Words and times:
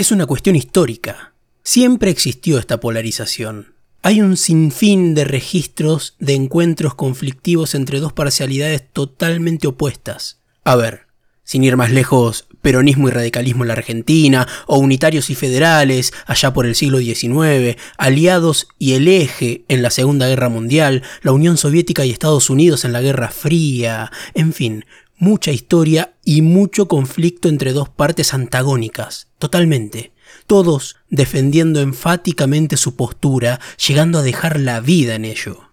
Es 0.00 0.12
una 0.12 0.24
cuestión 0.24 0.56
histórica. 0.56 1.34
Siempre 1.62 2.10
existió 2.10 2.58
esta 2.58 2.80
polarización. 2.80 3.74
Hay 4.00 4.22
un 4.22 4.38
sinfín 4.38 5.14
de 5.14 5.24
registros 5.26 6.16
de 6.18 6.32
encuentros 6.32 6.94
conflictivos 6.94 7.74
entre 7.74 8.00
dos 8.00 8.14
parcialidades 8.14 8.82
totalmente 8.94 9.66
opuestas. 9.66 10.40
A 10.64 10.74
ver, 10.74 11.02
sin 11.44 11.64
ir 11.64 11.76
más 11.76 11.90
lejos, 11.90 12.48
peronismo 12.62 13.08
y 13.08 13.10
radicalismo 13.10 13.64
en 13.64 13.68
la 13.68 13.74
Argentina, 13.74 14.48
o 14.66 14.78
unitarios 14.78 15.28
y 15.28 15.34
federales 15.34 16.14
allá 16.24 16.54
por 16.54 16.64
el 16.64 16.76
siglo 16.76 16.96
XIX, 16.96 17.76
aliados 17.98 18.68
y 18.78 18.94
el 18.94 19.06
eje 19.06 19.66
en 19.68 19.82
la 19.82 19.90
Segunda 19.90 20.28
Guerra 20.28 20.48
Mundial, 20.48 21.02
la 21.20 21.32
Unión 21.32 21.58
Soviética 21.58 22.06
y 22.06 22.10
Estados 22.10 22.48
Unidos 22.48 22.86
en 22.86 22.94
la 22.94 23.02
Guerra 23.02 23.28
Fría, 23.28 24.10
en 24.32 24.54
fin, 24.54 24.86
mucha 25.20 25.52
historia 25.52 26.14
y 26.24 26.42
mucho 26.42 26.88
conflicto 26.88 27.48
entre 27.48 27.72
dos 27.72 27.88
partes 27.88 28.34
antagónicas, 28.34 29.28
totalmente, 29.38 30.12
todos 30.46 30.96
defendiendo 31.10 31.80
enfáticamente 31.80 32.76
su 32.76 32.96
postura, 32.96 33.60
llegando 33.86 34.18
a 34.18 34.22
dejar 34.22 34.58
la 34.58 34.80
vida 34.80 35.14
en 35.14 35.26
ello. 35.26 35.70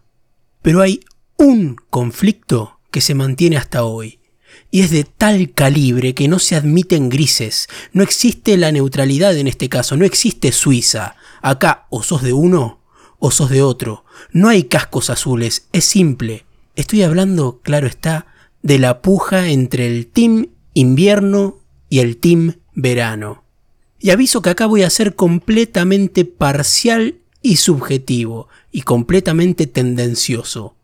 Pero 0.62 0.82
hay 0.82 1.00
un 1.38 1.78
conflicto 1.90 2.80
que 2.92 3.02
se 3.02 3.16
mantiene 3.16 3.58
hasta 3.58 3.86
hoy, 3.86 4.20
y 4.70 4.82
es 4.82 4.92
de 4.92 5.06
tal 5.06 5.54
calibre 5.54 6.14
que 6.14 6.28
no 6.28 6.40
se 6.40 6.56
admiten 6.56 7.08
grises, 7.08 7.70
no 7.94 8.04
existe 8.04 8.58
la 8.58 8.72
neutralidad 8.74 9.38
en 9.38 9.48
este 9.48 9.70
caso, 9.70 9.96
no 9.96 10.06
existe 10.06 10.52
Suiza. 10.52 11.16
Acá 11.42 11.88
o 11.90 12.04
sos 12.04 12.22
de 12.22 12.34
uno 12.34 12.82
o 13.20 13.32
sos 13.32 13.50
de 13.50 13.62
otro. 13.62 14.04
No 14.32 14.50
hay 14.50 14.64
cascos 14.64 15.10
azules, 15.10 15.68
es 15.72 15.86
simple. 15.86 16.46
Estoy 16.76 17.04
hablando, 17.04 17.62
claro 17.64 17.88
está, 17.88 18.28
de 18.62 18.80
la 18.80 19.02
puja 19.02 19.50
entre 19.50 19.88
el 19.88 20.08
team 20.08 20.48
invierno 20.74 21.60
y 21.90 22.00
el 22.00 22.18
team 22.18 22.58
verano. 22.74 23.44
Y 24.00 24.12
aviso 24.12 24.42
que 24.42 24.52
acá 24.52 24.66
voy 24.66 24.84
a 24.84 24.90
ser 24.90 25.16
completamente 25.16 26.26
parcial 26.26 27.16
y 27.42 27.58
subjetivo, 27.58 28.48
y 28.72 28.82
completamente 28.82 29.68
tendencioso. 29.68 30.76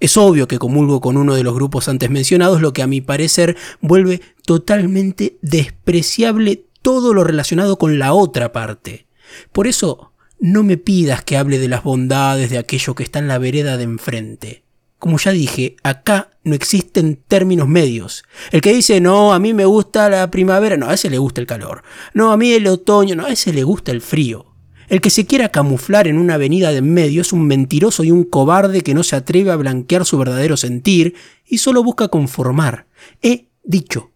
Es 0.00 0.16
obvio 0.16 0.48
que 0.48 0.58
comulgo 0.58 1.00
con 1.00 1.16
uno 1.16 1.34
de 1.34 1.42
los 1.42 1.54
grupos 1.54 1.88
antes 1.88 2.10
mencionados, 2.10 2.60
lo 2.60 2.72
que 2.72 2.82
a 2.82 2.86
mi 2.86 3.00
parecer 3.00 3.56
vuelve 3.80 4.20
totalmente 4.44 5.38
despreciable 5.42 6.64
todo 6.82 7.14
lo 7.14 7.22
relacionado 7.22 7.78
con 7.78 7.98
la 7.98 8.12
otra 8.12 8.52
parte. 8.52 9.06
Por 9.52 9.66
eso, 9.66 10.12
no 10.40 10.64
me 10.64 10.76
pidas 10.76 11.22
que 11.22 11.36
hable 11.36 11.58
de 11.58 11.68
las 11.68 11.84
bondades 11.84 12.50
de 12.50 12.58
aquello 12.58 12.96
que 12.96 13.04
está 13.04 13.20
en 13.20 13.28
la 13.28 13.38
vereda 13.38 13.76
de 13.76 13.84
enfrente. 13.84 14.61
Como 15.02 15.18
ya 15.18 15.32
dije, 15.32 15.74
acá 15.82 16.30
no 16.44 16.54
existen 16.54 17.16
términos 17.26 17.66
medios. 17.66 18.22
El 18.52 18.60
que 18.60 18.72
dice, 18.72 19.00
no, 19.00 19.34
a 19.34 19.40
mí 19.40 19.52
me 19.52 19.64
gusta 19.64 20.08
la 20.08 20.30
primavera, 20.30 20.76
no, 20.76 20.86
a 20.86 20.94
ese 20.94 21.10
le 21.10 21.18
gusta 21.18 21.40
el 21.40 21.48
calor. 21.48 21.82
No, 22.14 22.30
a 22.30 22.36
mí 22.36 22.52
el 22.52 22.68
otoño, 22.68 23.16
no, 23.16 23.26
a 23.26 23.30
ese 23.30 23.52
le 23.52 23.64
gusta 23.64 23.90
el 23.90 24.00
frío. 24.00 24.54
El 24.86 25.00
que 25.00 25.10
se 25.10 25.26
quiera 25.26 25.48
camuflar 25.48 26.06
en 26.06 26.18
una 26.18 26.34
avenida 26.34 26.70
de 26.70 26.78
en 26.78 26.94
medio 26.94 27.20
es 27.20 27.32
un 27.32 27.48
mentiroso 27.48 28.04
y 28.04 28.12
un 28.12 28.22
cobarde 28.22 28.82
que 28.82 28.94
no 28.94 29.02
se 29.02 29.16
atreve 29.16 29.50
a 29.50 29.56
blanquear 29.56 30.04
su 30.04 30.18
verdadero 30.18 30.56
sentir 30.56 31.16
y 31.44 31.58
solo 31.58 31.82
busca 31.82 32.06
conformar. 32.06 32.86
He 33.22 33.48
dicho. 33.64 34.12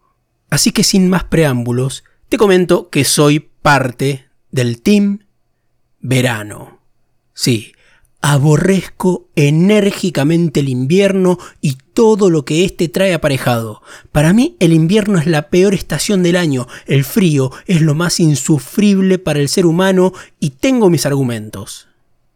Así 0.50 0.70
que 0.70 0.84
sin 0.84 1.08
más 1.08 1.24
preámbulos, 1.24 2.04
te 2.28 2.38
comento 2.38 2.90
que 2.90 3.02
soy 3.02 3.40
parte 3.40 4.26
del 4.52 4.80
Team 4.82 5.26
Verano. 5.98 6.78
Sí, 7.34 7.72
Aborrezco 8.28 9.28
enérgicamente 9.36 10.58
el 10.58 10.68
invierno 10.68 11.38
y 11.60 11.78
todo 11.94 12.28
lo 12.28 12.44
que 12.44 12.64
éste 12.64 12.88
trae 12.88 13.14
aparejado. 13.14 13.82
Para 14.10 14.32
mí 14.32 14.56
el 14.58 14.72
invierno 14.72 15.20
es 15.20 15.26
la 15.26 15.48
peor 15.48 15.74
estación 15.74 16.24
del 16.24 16.34
año, 16.34 16.66
el 16.86 17.04
frío 17.04 17.52
es 17.66 17.82
lo 17.82 17.94
más 17.94 18.18
insufrible 18.18 19.20
para 19.20 19.38
el 19.38 19.48
ser 19.48 19.64
humano 19.64 20.12
y 20.40 20.50
tengo 20.50 20.90
mis 20.90 21.06
argumentos. 21.06 21.86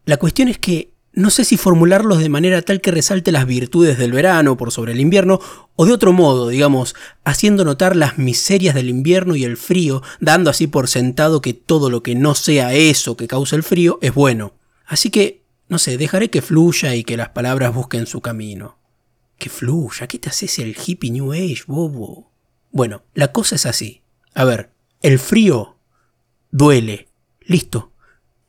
La 0.04 0.16
cuestión 0.16 0.46
es 0.46 0.58
que 0.58 0.92
no 1.12 1.28
sé 1.28 1.44
si 1.44 1.56
formularlos 1.56 2.20
de 2.20 2.28
manera 2.28 2.62
tal 2.62 2.80
que 2.80 2.92
resalte 2.92 3.32
las 3.32 3.46
virtudes 3.46 3.98
del 3.98 4.12
verano 4.12 4.56
por 4.56 4.70
sobre 4.70 4.92
el 4.92 5.00
invierno 5.00 5.40
o 5.74 5.86
de 5.86 5.92
otro 5.92 6.12
modo, 6.12 6.46
digamos, 6.46 6.94
haciendo 7.24 7.64
notar 7.64 7.96
las 7.96 8.16
miserias 8.16 8.76
del 8.76 8.90
invierno 8.90 9.34
y 9.34 9.42
el 9.42 9.56
frío, 9.56 10.04
dando 10.20 10.50
así 10.50 10.68
por 10.68 10.86
sentado 10.86 11.40
que 11.40 11.52
todo 11.52 11.90
lo 11.90 12.04
que 12.04 12.14
no 12.14 12.36
sea 12.36 12.74
eso 12.74 13.16
que 13.16 13.26
causa 13.26 13.56
el 13.56 13.64
frío 13.64 13.98
es 14.02 14.14
bueno. 14.14 14.52
Así 14.86 15.10
que 15.10 15.39
no 15.70 15.78
sé, 15.78 15.96
dejaré 15.96 16.30
que 16.30 16.42
fluya 16.42 16.96
y 16.96 17.04
que 17.04 17.16
las 17.16 17.28
palabras 17.28 17.72
busquen 17.72 18.06
su 18.06 18.20
camino. 18.20 18.76
Que 19.38 19.48
fluya, 19.48 20.08
¿qué 20.08 20.18
te 20.18 20.28
haces 20.28 20.58
el 20.58 20.76
hippie 20.76 21.12
New 21.12 21.32
Age, 21.32 21.62
bobo? 21.68 22.28
Bueno, 22.72 23.04
la 23.14 23.30
cosa 23.30 23.54
es 23.54 23.66
así. 23.66 24.02
A 24.34 24.44
ver, 24.44 24.70
el 25.00 25.20
frío 25.20 25.76
duele. 26.50 27.08
Listo. 27.42 27.92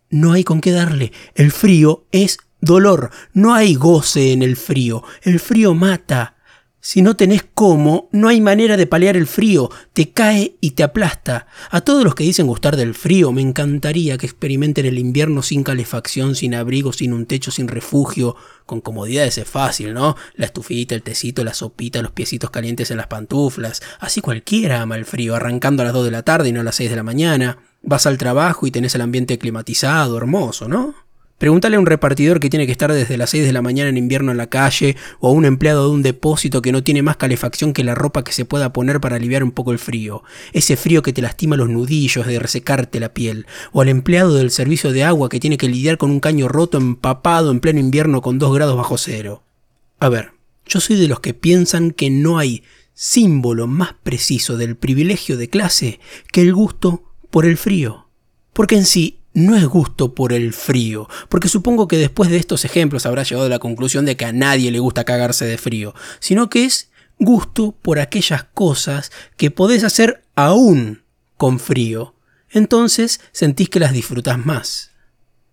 No 0.10 0.34
hay 0.34 0.44
con 0.44 0.62
qué 0.62 0.72
darle. 0.72 1.12
El 1.36 1.52
frío 1.52 2.08
es 2.12 2.40
dolor. 2.60 3.12
No 3.34 3.54
hay 3.54 3.76
goce 3.76 4.34
en 4.34 4.42
el 4.42 4.58
frío. 4.58 5.04
El 5.22 5.40
frío 5.40 5.76
mata. 5.76 6.38
Si 6.84 7.04
no 7.04 7.16
tenés 7.16 7.46
cómo, 7.54 8.10
no 8.12 8.28
hay 8.28 8.42
manera 8.42 8.76
de 8.76 8.88
paliar 8.88 9.16
el 9.16 9.28
frío, 9.28 9.70
te 9.94 10.10
cae 10.14 10.56
y 10.62 10.72
te 10.72 10.82
aplasta. 10.82 11.46
A 11.70 11.82
todos 11.82 12.04
los 12.04 12.16
que 12.16 12.24
dicen 12.24 12.48
gustar 12.48 12.76
del 12.76 12.96
frío, 12.96 13.32
me 13.32 13.42
encantaría 13.42 14.18
que 14.18 14.26
experimenten 14.26 14.88
el 14.88 14.98
invierno 14.98 15.44
sin 15.44 15.64
calefacción, 15.64 16.34
sin 16.34 16.56
abrigo, 16.56 16.92
sin 16.92 17.14
un 17.14 17.28
techo, 17.28 17.52
sin 17.52 17.68
refugio. 17.68 18.36
Con 18.66 18.82
comodidades 18.82 19.38
es 19.38 19.48
fácil, 19.48 19.94
¿no? 19.94 20.16
La 20.34 20.48
estufita, 20.48 20.96
el 20.96 21.04
tecito, 21.04 21.44
la 21.44 21.54
sopita, 21.54 22.02
los 22.02 22.14
piecitos 22.14 22.50
calientes 22.50 22.90
en 22.90 22.98
las 22.98 23.08
pantuflas. 23.08 23.84
Así 24.00 24.22
cualquiera 24.22 24.82
ama 24.82 24.96
el 24.96 25.06
frío, 25.06 25.36
arrancando 25.36 25.84
a 25.84 25.86
las 25.86 25.94
2 25.94 26.06
de 26.06 26.12
la 26.12 26.24
tarde 26.24 26.50
y 26.50 26.52
no 26.52 26.62
a 26.62 26.64
las 26.64 26.76
6 26.76 26.90
de 26.90 26.96
la 26.96 27.04
mañana. 27.04 27.60
Vas 27.84 28.08
al 28.08 28.18
trabajo 28.18 28.66
y 28.66 28.72
tenés 28.72 28.96
el 28.96 29.02
ambiente 29.02 29.38
climatizado, 29.38 30.18
hermoso, 30.18 30.68
¿no? 30.68 30.96
Pregúntale 31.42 31.76
a 31.76 31.80
un 31.80 31.88
repartidor 31.88 32.40
que 32.40 32.52
tiene 32.52 32.68
que 32.68 32.72
estar 32.72 32.94
desde 32.94 33.18
las 33.18 33.32
6 33.32 33.44
de 33.44 33.52
la 33.52 33.64
mañana 33.64 33.90
en 33.90 33.98
invierno 33.98 34.30
en 34.30 34.38
la 34.38 34.46
calle, 34.46 34.96
o 35.20 35.30
a 35.30 35.32
un 35.32 35.46
empleado 35.46 35.86
de 35.86 35.96
un 35.96 36.04
depósito 36.04 36.62
que 36.62 36.72
no 36.72 36.84
tiene 36.84 37.02
más 37.02 37.18
calefacción 37.18 37.74
que 37.74 37.84
la 37.84 37.96
ropa 37.96 38.24
que 38.24 38.32
se 38.32 38.46
pueda 38.46 38.74
poner 38.74 39.02
para 39.02 39.16
aliviar 39.16 39.44
un 39.44 39.50
poco 39.50 39.72
el 39.72 39.80
frío, 39.80 40.22
ese 40.54 40.76
frío 40.76 41.02
que 41.02 41.14
te 41.14 41.24
lastima 41.24 41.58
los 41.58 41.68
nudillos 41.68 42.28
de 42.28 42.38
resecarte 42.38 43.00
la 43.00 43.16
piel, 43.16 43.48
o 43.72 43.82
al 43.82 43.90
empleado 43.90 44.36
del 44.36 44.52
servicio 44.52 44.92
de 44.92 45.04
agua 45.04 45.30
que 45.30 45.40
tiene 45.40 45.58
que 45.58 45.68
lidiar 45.68 45.98
con 45.98 46.12
un 46.12 46.20
caño 46.20 46.48
roto 46.48 46.78
empapado 46.78 47.50
en 47.50 47.60
pleno 47.60 47.80
invierno 47.80 48.22
con 48.22 48.38
2 48.38 48.54
grados 48.54 48.78
bajo 48.78 49.00
cero. 49.00 49.42
A 49.98 50.10
ver, 50.10 50.34
yo 50.68 50.80
soy 50.80 50.96
de 50.96 51.08
los 51.08 51.22
que 51.22 51.34
piensan 51.34 51.90
que 51.90 52.12
no 52.12 52.38
hay 52.38 52.62
símbolo 52.94 53.66
más 53.66 53.96
preciso 54.04 54.58
del 54.58 54.76
privilegio 54.76 55.38
de 55.38 55.50
clase 55.50 56.00
que 56.32 56.42
el 56.42 56.54
gusto 56.54 57.02
por 57.32 57.48
el 57.48 57.58
frío. 57.58 58.10
Porque 58.54 58.76
en 58.76 58.86
sí 58.86 59.21
no 59.34 59.56
es 59.56 59.66
gusto 59.66 60.14
por 60.14 60.34
el 60.34 60.54
frío, 60.54 61.08
porque 61.30 61.48
supongo 61.48 61.88
que 61.88 61.98
después 61.98 62.30
de 62.30 62.38
estos 62.38 62.66
ejemplos 62.66 63.06
habrá 63.06 63.24
llegado 63.24 63.46
a 63.46 63.50
la 63.50 63.60
conclusión 63.60 64.06
de 64.06 64.18
que 64.18 64.26
a 64.26 64.34
nadie 64.34 64.72
le 64.72 64.80
gusta 64.80 65.06
cagarse 65.06 65.46
de 65.46 65.58
frío, 65.58 65.94
sino 66.20 66.50
que 66.50 66.66
es 66.66 66.92
gusto 67.18 67.76
por 67.82 68.00
aquellas 68.00 68.44
cosas 68.44 69.12
que 69.38 69.52
podés 69.52 69.84
hacer 69.84 70.24
aún 70.36 71.04
con 71.38 71.60
frío. 71.60 72.16
Entonces 72.50 73.22
sentís 73.32 73.70
que 73.70 73.80
las 73.80 73.94
disfrutas 73.94 74.44
más. 74.44 74.92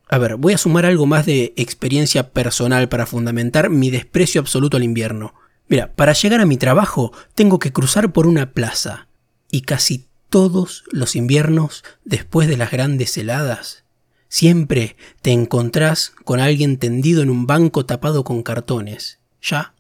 A 0.08 0.18
ver, 0.18 0.36
voy 0.36 0.54
a 0.54 0.58
sumar 0.58 0.86
algo 0.86 1.06
más 1.06 1.26
de 1.26 1.52
experiencia 1.56 2.30
personal 2.30 2.88
para 2.88 3.06
fundamentar 3.06 3.68
mi 3.68 3.90
desprecio 3.90 4.40
absoluto 4.40 4.78
al 4.78 4.82
invierno. 4.82 5.34
Mira, 5.68 5.92
para 5.94 6.14
llegar 6.14 6.40
a 6.40 6.46
mi 6.46 6.56
trabajo 6.56 7.12
tengo 7.34 7.58
que 7.58 7.72
cruzar 7.72 8.12
por 8.12 8.26
una 8.26 8.52
plaza, 8.52 9.08
y 9.50 9.62
casi 9.62 10.06
todos 10.28 10.84
los 10.90 11.16
inviernos 11.16 11.84
después 12.04 12.48
de 12.48 12.56
las 12.56 12.70
grandes 12.70 13.16
heladas. 13.16 13.84
Siempre 14.28 14.96
te 15.22 15.32
encontrás 15.32 16.12
con 16.24 16.40
alguien 16.40 16.78
tendido 16.78 17.22
en 17.22 17.30
un 17.30 17.46
banco 17.46 17.86
tapado 17.86 18.24
con 18.24 18.42
cartones, 18.42 19.20
ya 19.40 19.74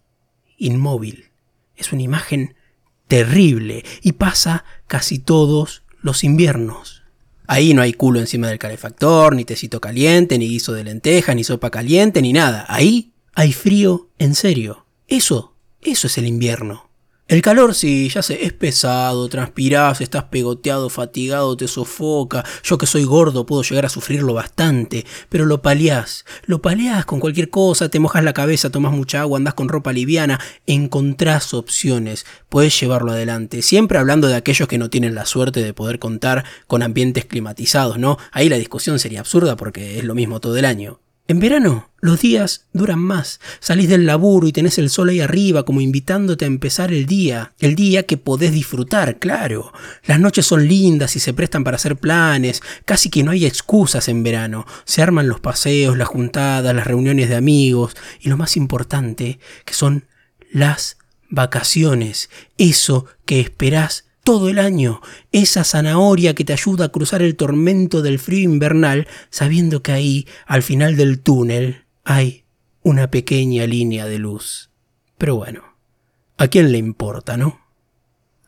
inmóvil. 0.56 1.30
Es 1.76 1.92
una 1.92 2.02
imagen 2.02 2.56
terrible 3.06 3.84
y 4.02 4.12
pasa 4.12 4.64
casi 4.86 5.18
todos 5.18 5.82
los 6.00 6.24
inviernos. 6.24 7.02
Ahí 7.46 7.72
no 7.72 7.82
hay 7.82 7.94
culo 7.94 8.20
encima 8.20 8.48
del 8.48 8.58
calefactor, 8.58 9.34
ni 9.34 9.44
tecito 9.44 9.80
caliente, 9.80 10.38
ni 10.38 10.48
guiso 10.48 10.72
de 10.72 10.84
lentejas, 10.84 11.34
ni 11.34 11.44
sopa 11.44 11.70
caliente, 11.70 12.20
ni 12.20 12.32
nada. 12.32 12.66
Ahí 12.68 13.12
hay 13.34 13.52
frío 13.52 14.10
en 14.18 14.34
serio. 14.34 14.86
Eso, 15.06 15.54
eso 15.80 16.06
es 16.08 16.18
el 16.18 16.26
invierno. 16.26 16.87
El 17.28 17.42
calor, 17.42 17.74
sí, 17.74 18.08
ya 18.08 18.22
sé, 18.22 18.46
es 18.46 18.54
pesado, 18.54 19.28
transpirás, 19.28 20.00
estás 20.00 20.24
pegoteado, 20.24 20.88
fatigado, 20.88 21.58
te 21.58 21.68
sofoca. 21.68 22.42
Yo 22.62 22.78
que 22.78 22.86
soy 22.86 23.04
gordo 23.04 23.44
puedo 23.44 23.62
llegar 23.62 23.84
a 23.84 23.90
sufrirlo 23.90 24.32
bastante, 24.32 25.04
pero 25.28 25.44
lo 25.44 25.60
paliás. 25.60 26.24
Lo 26.46 26.62
paliás 26.62 27.04
con 27.04 27.20
cualquier 27.20 27.50
cosa, 27.50 27.90
te 27.90 27.98
mojas 27.98 28.24
la 28.24 28.32
cabeza, 28.32 28.70
tomas 28.70 28.94
mucha 28.94 29.20
agua, 29.20 29.36
andás 29.36 29.52
con 29.52 29.68
ropa 29.68 29.92
liviana, 29.92 30.40
encontrás 30.66 31.52
opciones, 31.52 32.24
puedes 32.48 32.80
llevarlo 32.80 33.12
adelante. 33.12 33.60
Siempre 33.60 33.98
hablando 33.98 34.28
de 34.28 34.36
aquellos 34.36 34.66
que 34.66 34.78
no 34.78 34.88
tienen 34.88 35.14
la 35.14 35.26
suerte 35.26 35.62
de 35.62 35.74
poder 35.74 35.98
contar 35.98 36.46
con 36.66 36.82
ambientes 36.82 37.26
climatizados, 37.26 37.98
¿no? 37.98 38.16
Ahí 38.32 38.48
la 38.48 38.56
discusión 38.56 38.98
sería 38.98 39.20
absurda 39.20 39.54
porque 39.54 39.98
es 39.98 40.04
lo 40.04 40.14
mismo 40.14 40.40
todo 40.40 40.56
el 40.56 40.64
año. 40.64 41.00
En 41.30 41.40
verano 41.40 41.90
los 42.00 42.22
días 42.22 42.68
duran 42.72 43.00
más, 43.00 43.38
salís 43.60 43.90
del 43.90 44.06
laburo 44.06 44.48
y 44.48 44.52
tenés 44.52 44.78
el 44.78 44.88
sol 44.88 45.10
ahí 45.10 45.20
arriba 45.20 45.64
como 45.64 45.82
invitándote 45.82 46.46
a 46.46 46.48
empezar 46.48 46.90
el 46.90 47.04
día, 47.04 47.52
el 47.58 47.74
día 47.74 48.04
que 48.04 48.16
podés 48.16 48.50
disfrutar, 48.50 49.18
claro. 49.18 49.70
Las 50.06 50.18
noches 50.20 50.46
son 50.46 50.66
lindas 50.66 51.16
y 51.16 51.20
se 51.20 51.34
prestan 51.34 51.64
para 51.64 51.74
hacer 51.74 51.96
planes, 51.96 52.62
casi 52.86 53.10
que 53.10 53.22
no 53.22 53.32
hay 53.32 53.44
excusas 53.44 54.08
en 54.08 54.22
verano, 54.22 54.64
se 54.86 55.02
arman 55.02 55.28
los 55.28 55.38
paseos, 55.38 55.98
las 55.98 56.08
juntadas, 56.08 56.74
las 56.74 56.86
reuniones 56.86 57.28
de 57.28 57.36
amigos. 57.36 57.94
Y 58.20 58.30
lo 58.30 58.38
más 58.38 58.56
importante, 58.56 59.38
que 59.66 59.74
son 59.74 60.06
las 60.50 60.96
vacaciones, 61.28 62.30
eso 62.56 63.04
que 63.26 63.40
esperás 63.40 64.07
todo 64.28 64.50
el 64.50 64.58
año, 64.58 65.00
esa 65.32 65.64
zanahoria 65.64 66.34
que 66.34 66.44
te 66.44 66.52
ayuda 66.52 66.84
a 66.84 66.88
cruzar 66.90 67.22
el 67.22 67.34
tormento 67.34 68.02
del 68.02 68.18
frío 68.18 68.40
invernal, 68.40 69.08
sabiendo 69.30 69.82
que 69.82 69.92
ahí, 69.92 70.26
al 70.44 70.62
final 70.62 70.98
del 70.98 71.20
túnel, 71.20 71.86
hay 72.04 72.44
una 72.82 73.10
pequeña 73.10 73.64
línea 73.66 74.04
de 74.04 74.18
luz. 74.18 74.68
Pero 75.16 75.36
bueno, 75.36 75.62
¿a 76.36 76.48
quién 76.48 76.72
le 76.72 76.76
importa, 76.76 77.38
no? 77.38 77.58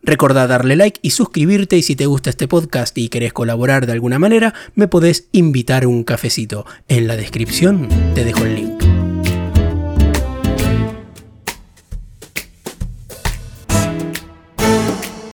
Recordá 0.03 0.47
darle 0.47 0.77
like 0.77 1.01
y 1.01 1.13
suscribirte 1.13 1.79
y 1.79 1.83
si 1.83 1.97
te 1.97 2.05
gusta 2.05 2.29
este 2.29 2.47
podcast 2.47 2.99
y 2.99 3.09
querés 3.09 3.33
colaborar 3.33 3.87
de 3.87 3.93
alguna 3.93 4.19
manera, 4.19 4.53
me 4.75 4.87
podés 4.87 5.29
invitar 5.33 5.87
un 5.87 6.05
cafecito. 6.05 6.67
En 6.89 7.07
la 7.07 7.17
descripción 7.17 7.89
te 8.15 8.27
dejo 8.27 8.45
el 8.45 8.55
link. 8.55 8.90